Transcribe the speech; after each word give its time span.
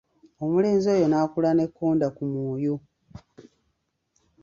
Omulenzi 0.43 0.87
oyo 0.95 1.05
n'akula 1.09 1.49
n'ekkonda 1.53 2.07
ku 2.15 2.23
mwoyo. 2.31 2.75